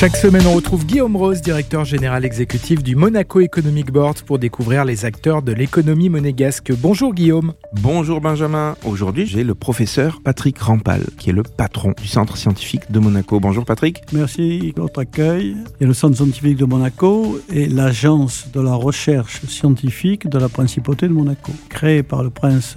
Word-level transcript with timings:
Chaque 0.00 0.16
semaine, 0.16 0.46
on 0.46 0.54
retrouve 0.54 0.86
Guillaume 0.86 1.14
Rose, 1.14 1.42
directeur 1.42 1.84
général 1.84 2.24
exécutif 2.24 2.82
du 2.82 2.96
Monaco 2.96 3.40
Economic 3.40 3.92
Board, 3.92 4.22
pour 4.22 4.38
découvrir 4.38 4.86
les 4.86 5.04
acteurs 5.04 5.42
de 5.42 5.52
l'économie 5.52 6.08
monégasque. 6.08 6.72
Bonjour 6.74 7.12
Guillaume. 7.12 7.52
Bonjour 7.82 8.22
Benjamin. 8.22 8.76
Aujourd'hui, 8.86 9.26
j'ai 9.26 9.44
le 9.44 9.54
professeur 9.54 10.22
Patrick 10.24 10.58
Rampal, 10.58 11.02
qui 11.18 11.28
est 11.28 11.34
le 11.34 11.42
patron 11.42 11.92
du 12.00 12.08
centre 12.08 12.38
scientifique 12.38 12.90
de 12.90 12.98
Monaco. 12.98 13.40
Bonjour 13.40 13.66
Patrick. 13.66 14.00
Merci 14.14 14.72
de 14.74 14.80
votre 14.80 15.00
accueil. 15.00 15.54
Il 15.78 15.82
y 15.82 15.84
a 15.84 15.88
le 15.88 15.92
centre 15.92 16.16
scientifique 16.16 16.56
de 16.56 16.64
Monaco 16.64 17.38
et 17.52 17.68
l'agence 17.68 18.46
de 18.54 18.60
la 18.62 18.72
recherche 18.72 19.44
scientifique 19.48 20.26
de 20.26 20.38
la 20.38 20.48
principauté 20.48 21.08
de 21.08 21.12
Monaco. 21.12 21.52
Créée 21.68 22.02
par 22.02 22.22
le 22.22 22.30
prince 22.30 22.76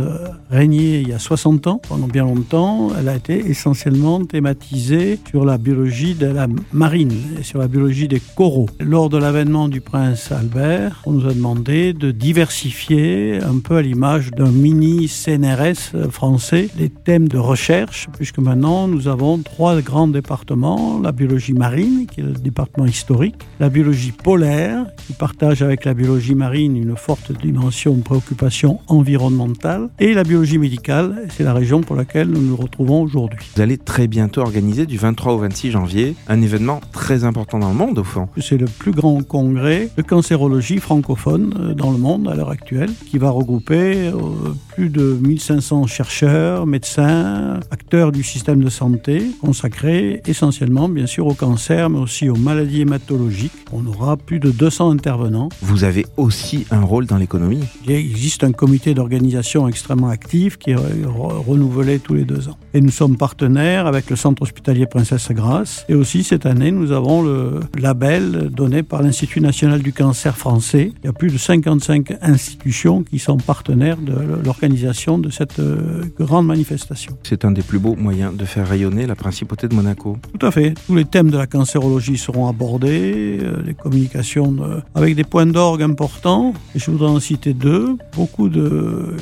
Régnier 0.51 0.99
il 0.99 1.07
y 1.07 1.13
a 1.13 1.19
60 1.19 1.67
ans, 1.67 1.81
pendant 1.87 2.07
bien 2.07 2.25
longtemps, 2.25 2.89
elle 2.99 3.07
a 3.07 3.15
été 3.15 3.49
essentiellement 3.49 4.25
thématisée 4.25 5.21
sur 5.29 5.45
la 5.45 5.57
biologie 5.57 6.15
de 6.15 6.25
la 6.25 6.47
marine 6.73 7.12
sur 7.41 7.59
la 7.59 7.67
biologie 7.67 8.07
des 8.07 8.21
coraux. 8.35 8.69
Lors 8.79 9.09
de 9.09 9.17
l'avènement 9.17 9.67
du 9.67 9.81
prince 9.81 10.31
Albert, 10.31 11.01
on 11.05 11.11
nous 11.11 11.27
a 11.27 11.33
demandé 11.33 11.93
de 11.93 12.11
diversifier 12.11 13.39
un 13.43 13.59
peu 13.59 13.77
à 13.77 13.81
l'image 13.81 14.31
d'un 14.31 14.51
mini 14.51 15.07
CNRS 15.07 16.09
français 16.09 16.69
les 16.77 16.89
thèmes 16.89 17.27
de 17.27 17.37
recherche, 17.37 18.07
puisque 18.17 18.39
maintenant 18.39 18.87
nous 18.87 19.07
avons 19.07 19.37
trois 19.39 19.81
grands 19.81 20.07
départements, 20.07 20.99
la 21.01 21.11
biologie 21.11 21.53
marine, 21.53 22.07
qui 22.07 22.21
est 22.21 22.23
le 22.23 22.33
département 22.33 22.85
historique, 22.85 23.35
la 23.59 23.69
biologie 23.69 24.11
polaire, 24.11 24.85
qui 25.05 25.13
partage 25.13 25.61
avec 25.61 25.85
la 25.85 25.93
biologie 25.93 26.35
marine 26.35 26.77
une 26.77 26.95
forte 26.95 27.31
dimension 27.31 27.93
de 27.95 28.01
préoccupation 28.01 28.79
environnementale, 28.87 29.89
et 29.99 30.13
la 30.13 30.23
biologie 30.23 30.57
médicale, 30.57 31.27
c'est 31.29 31.43
la 31.43 31.53
région 31.53 31.81
pour 31.81 31.95
laquelle 31.95 32.29
nous 32.29 32.41
nous 32.41 32.55
retrouvons 32.55 33.01
aujourd'hui. 33.01 33.39
Vous 33.55 33.61
allez 33.61 33.77
très 33.77 34.07
bientôt 34.07 34.41
organiser 34.41 34.85
du 34.85 34.97
23 34.97 35.33
au 35.33 35.37
26 35.39 35.71
janvier 35.71 36.15
un 36.27 36.41
événement 36.41 36.81
très 36.91 37.02
important 37.11 37.59
dans 37.59 37.69
le 37.69 37.75
monde 37.75 37.99
au 37.99 38.03
fond. 38.03 38.27
C'est 38.37 38.57
le 38.57 38.65
plus 38.65 38.91
grand 38.91 39.21
congrès 39.23 39.89
de 39.97 40.01
cancérologie 40.01 40.77
francophone 40.77 41.53
euh, 41.59 41.73
dans 41.73 41.91
le 41.91 41.97
monde 41.97 42.27
à 42.27 42.35
l'heure 42.35 42.49
actuelle, 42.49 42.89
qui 43.09 43.17
va 43.17 43.29
regrouper 43.29 44.07
euh, 44.07 44.13
plus 44.73 44.89
de 44.89 45.17
1500 45.21 45.87
chercheurs, 45.87 46.65
médecins, 46.65 47.59
acteurs 47.71 48.11
du 48.11 48.23
système 48.23 48.63
de 48.63 48.69
santé, 48.69 49.23
consacrés 49.41 50.21
essentiellement 50.25 50.89
bien 50.89 51.05
sûr 51.05 51.27
au 51.27 51.33
cancer, 51.33 51.89
mais 51.89 51.99
aussi 51.99 52.29
aux 52.29 52.35
maladies 52.35 52.81
hématologiques. 52.81 53.51
On 53.71 53.85
aura 53.85 54.17
plus 54.17 54.39
de 54.39 54.51
200 54.51 54.91
intervenants. 54.91 55.49
Vous 55.61 55.83
avez 55.83 56.05
aussi 56.17 56.65
un 56.71 56.81
rôle 56.81 57.05
dans 57.05 57.17
l'économie. 57.17 57.63
Il 57.85 57.91
existe 57.91 58.43
un 58.43 58.51
comité 58.51 58.93
d'organisation 58.93 59.67
extrêmement 59.67 60.09
actif 60.09 60.57
qui 60.57 60.71
est 60.71 60.75
renouvelé 60.75 61.99
tous 61.99 62.13
les 62.13 62.23
deux 62.23 62.49
ans. 62.49 62.57
Et 62.73 62.81
nous 62.81 62.91
sommes 62.91 63.17
partenaires 63.17 63.87
avec 63.87 64.09
le 64.09 64.15
centre 64.15 64.41
hospitalier 64.41 64.85
Princesse 64.85 65.31
Grasse. 65.31 65.85
Et 65.89 65.95
aussi 65.95 66.23
cette 66.23 66.45
année, 66.45 66.71
nous 66.71 66.92
avons 66.93 67.21
le 67.21 67.59
label 67.77 68.49
donné 68.51 68.83
par 68.83 69.01
l'Institut 69.01 69.41
national 69.41 69.81
du 69.81 69.93
cancer 69.93 70.37
français. 70.37 70.91
Il 71.03 71.05
y 71.05 71.09
a 71.09 71.13
plus 71.13 71.29
de 71.29 71.37
55 71.37 72.13
institutions 72.21 73.03
qui 73.03 73.19
sont 73.19 73.37
partenaires 73.37 73.97
de 73.97 74.13
l'organisation 74.43 75.17
de 75.17 75.29
cette 75.29 75.59
euh, 75.59 76.03
grande 76.19 76.47
manifestation. 76.47 77.17
C'est 77.23 77.45
un 77.45 77.51
des 77.51 77.61
plus 77.61 77.79
beaux 77.79 77.95
moyens 77.95 78.35
de 78.35 78.45
faire 78.45 78.67
rayonner 78.67 79.07
la 79.07 79.15
principauté 79.15 79.67
de 79.67 79.75
Monaco. 79.75 80.17
Tout 80.37 80.45
à 80.45 80.51
fait. 80.51 80.73
Tous 80.87 80.95
les 80.95 81.05
thèmes 81.05 81.31
de 81.31 81.37
la 81.37 81.47
cancérologie 81.47 82.17
seront 82.17 82.47
abordés, 82.47 83.39
euh, 83.41 83.61
les 83.65 83.73
communications 83.73 84.51
de... 84.51 84.81
avec 84.95 85.15
des 85.15 85.23
points 85.23 85.45
d'orgue 85.45 85.83
importants. 85.83 86.53
Et 86.75 86.79
je 86.79 86.91
voudrais 86.91 87.09
en 87.09 87.19
citer 87.19 87.53
deux. 87.53 87.97
Beaucoup 88.15 88.49
de 88.49 89.15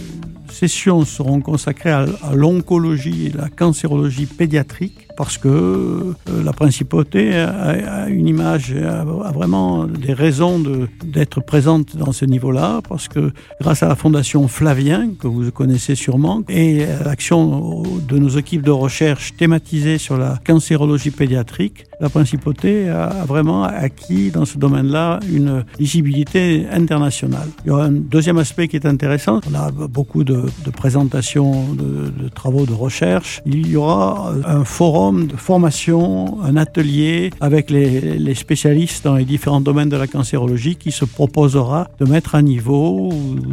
sessions 0.51 1.05
seront 1.05 1.41
consacrées 1.41 1.91
à, 1.91 2.05
l'oncologie 2.33 3.27
et 3.27 3.29
la 3.29 3.49
cancérologie 3.49 4.25
pédiatrique 4.25 5.07
parce 5.21 5.37
que 5.37 5.47
euh, 5.47 6.13
la 6.43 6.51
principauté 6.51 7.35
a, 7.35 8.09
une 8.09 8.27
image, 8.27 8.73
a, 8.73 9.03
vraiment 9.31 9.85
des 9.85 10.13
raisons 10.13 10.57
d'être 11.05 11.41
présente 11.41 11.95
dans 11.95 12.11
ce 12.11 12.25
niveau-là, 12.25 12.81
parce 12.89 13.07
que 13.07 13.31
grâce 13.61 13.83
à 13.83 13.87
la 13.87 13.95
fondation 13.95 14.47
Flavien, 14.47 15.11
que 15.19 15.27
vous 15.27 15.51
connaissez 15.51 15.93
sûrement, 15.93 16.41
et 16.49 16.87
l'action 17.05 17.83
de 17.83 18.17
nos 18.17 18.29
équipes 18.29 18.63
de 18.63 18.71
recherche 18.71 19.35
thématisées 19.37 19.99
sur 19.99 20.17
la 20.17 20.39
cancérologie 20.43 21.11
pédiatrique, 21.11 21.85
la 21.99 22.09
principauté 22.09 22.89
a 22.89 23.25
vraiment 23.27 23.63
acquis 23.63 24.31
dans 24.31 24.45
ce 24.45 24.57
domaine-là 24.57 25.19
une 25.31 25.63
visibilité 25.77 26.65
internationale. 26.71 27.47
Il 27.63 27.67
y 27.67 27.69
aura 27.69 27.83
un 27.85 27.91
deuxième 27.91 28.39
aspect 28.39 28.67
qui 28.67 28.75
est 28.75 28.87
intéressant. 28.87 29.39
On 29.51 29.53
a 29.53 29.69
beaucoup 29.69 30.23
de, 30.23 30.45
présentations, 30.75 31.73
de, 31.73 32.09
de 32.09 32.27
travaux 32.27 32.65
de 32.65 32.73
recherche. 32.73 33.43
Il 33.45 33.67
y 33.67 33.75
aura 33.75 34.33
un 34.47 34.63
forum 34.63 35.10
de 35.13 35.35
formation, 35.35 36.41
un 36.43 36.57
atelier 36.57 37.31
avec 37.39 37.69
les, 37.69 38.17
les, 38.17 38.35
spécialistes 38.35 39.03
dans 39.03 39.15
les 39.15 39.25
différents 39.25 39.61
domaines 39.61 39.89
de 39.89 39.97
la 39.97 40.07
cancérologie 40.07 40.75
qui 40.75 40.91
se 40.91 41.05
proposera 41.05 41.87
de 41.99 42.05
mettre 42.05 42.35
à 42.35 42.41
niveau 42.41 43.09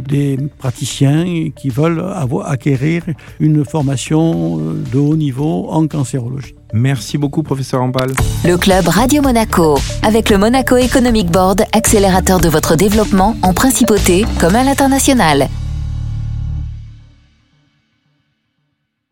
des 0.07 0.37
praticiens 0.57 1.49
qui 1.55 1.69
veulent 1.69 2.03
avoir, 2.13 2.49
acquérir 2.49 3.03
une 3.39 3.65
formation 3.65 4.57
de 4.57 4.97
haut 4.97 5.15
niveau 5.15 5.67
en 5.69 5.87
cancérologie. 5.87 6.55
Merci 6.73 7.17
beaucoup, 7.17 7.41
professeur 7.43 7.81
Ambal. 7.81 8.11
Le 8.45 8.57
club 8.57 8.87
Radio 8.87 9.21
Monaco, 9.21 9.77
avec 10.03 10.29
le 10.29 10.37
Monaco 10.37 10.77
Economic 10.77 11.31
Board, 11.31 11.63
accélérateur 11.73 12.39
de 12.39 12.49
votre 12.49 12.75
développement 12.75 13.35
en 13.41 13.53
principauté 13.53 14.25
comme 14.39 14.55
à 14.55 14.63
l'international. 14.63 15.49